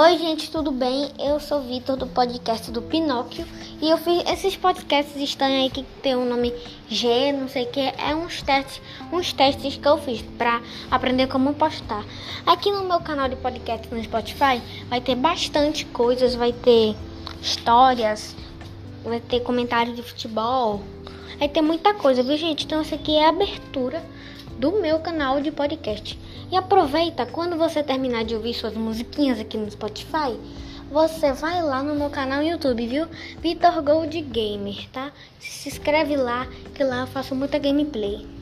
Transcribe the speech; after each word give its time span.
Oi, 0.00 0.16
gente, 0.16 0.48
tudo 0.48 0.70
bem? 0.70 1.10
Eu 1.18 1.40
sou 1.40 1.60
Vitor 1.60 1.96
do 1.96 2.06
podcast 2.06 2.70
do 2.70 2.80
Pinóquio 2.80 3.44
e 3.82 3.90
eu 3.90 3.98
fiz 3.98 4.22
esses 4.30 4.56
podcasts 4.56 5.16
estranhos 5.16 5.64
aí 5.64 5.70
que 5.70 5.82
tem 6.00 6.14
o 6.14 6.20
um 6.20 6.24
nome 6.24 6.54
G, 6.88 7.32
não 7.32 7.48
sei 7.48 7.64
o 7.64 7.66
que, 7.66 7.80
é 7.80 8.14
uns 8.14 8.40
testes, 8.40 8.80
uns 9.12 9.32
testes 9.32 9.76
que 9.76 9.88
eu 9.88 9.98
fiz 9.98 10.22
para 10.22 10.62
aprender 10.88 11.26
como 11.26 11.52
postar. 11.52 12.04
Aqui 12.46 12.70
no 12.70 12.84
meu 12.84 13.00
canal 13.00 13.28
de 13.28 13.34
podcast 13.34 13.92
no 13.92 14.00
Spotify 14.04 14.62
vai 14.88 15.00
ter 15.00 15.16
bastante 15.16 15.84
coisas, 15.86 16.36
vai 16.36 16.52
ter 16.52 16.94
histórias, 17.42 18.36
vai 19.02 19.18
ter 19.18 19.40
comentários 19.40 19.96
de 19.96 20.02
futebol, 20.04 20.80
vai 21.40 21.48
ter 21.48 21.60
muita 21.60 21.92
coisa, 21.92 22.22
viu, 22.22 22.36
gente? 22.36 22.66
Então, 22.66 22.82
isso 22.82 22.94
aqui 22.94 23.16
é 23.16 23.26
a 23.26 23.30
abertura 23.30 24.00
do 24.60 24.80
meu 24.80 25.00
canal 25.00 25.40
de 25.40 25.50
podcast. 25.50 26.16
E 26.50 26.56
aproveita 26.56 27.26
quando 27.26 27.56
você 27.56 27.82
terminar 27.82 28.24
de 28.24 28.34
ouvir 28.34 28.54
suas 28.54 28.74
musiquinhas 28.74 29.38
aqui 29.38 29.58
no 29.58 29.70
Spotify, 29.70 30.38
você 30.90 31.32
vai 31.32 31.62
lá 31.62 31.82
no 31.82 31.94
meu 31.94 32.08
canal 32.08 32.38
no 32.38 32.48
YouTube, 32.48 32.86
viu? 32.86 33.06
Vitor 33.42 33.82
Gold 33.82 34.18
Gamer, 34.22 34.88
tá? 34.90 35.12
Se 35.38 35.68
inscreve 35.68 36.16
lá, 36.16 36.46
que 36.74 36.82
lá 36.82 37.00
eu 37.00 37.06
faço 37.06 37.34
muita 37.34 37.58
gameplay. 37.58 38.37